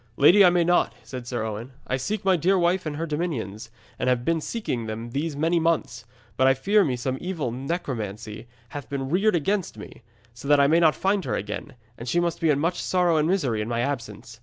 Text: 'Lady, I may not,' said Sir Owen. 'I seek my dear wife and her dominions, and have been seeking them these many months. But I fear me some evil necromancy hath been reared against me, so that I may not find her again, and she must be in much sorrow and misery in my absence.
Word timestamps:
'Lady, 0.17 0.43
I 0.43 0.49
may 0.49 0.63
not,' 0.63 0.95
said 1.03 1.27
Sir 1.27 1.43
Owen. 1.43 1.73
'I 1.85 1.97
seek 1.97 2.25
my 2.25 2.35
dear 2.35 2.57
wife 2.57 2.87
and 2.87 2.95
her 2.95 3.05
dominions, 3.05 3.69
and 3.99 4.09
have 4.09 4.25
been 4.25 4.41
seeking 4.41 4.87
them 4.87 5.11
these 5.11 5.35
many 5.35 5.59
months. 5.59 6.05
But 6.37 6.47
I 6.47 6.55
fear 6.55 6.83
me 6.83 6.95
some 6.95 7.19
evil 7.21 7.51
necromancy 7.51 8.47
hath 8.69 8.89
been 8.89 9.09
reared 9.11 9.35
against 9.35 9.77
me, 9.77 10.01
so 10.33 10.47
that 10.47 10.59
I 10.59 10.65
may 10.65 10.79
not 10.79 10.95
find 10.95 11.23
her 11.25 11.35
again, 11.35 11.75
and 11.99 12.09
she 12.09 12.19
must 12.19 12.41
be 12.41 12.49
in 12.49 12.57
much 12.57 12.81
sorrow 12.81 13.17
and 13.17 13.27
misery 13.27 13.61
in 13.61 13.67
my 13.67 13.81
absence. 13.81 14.39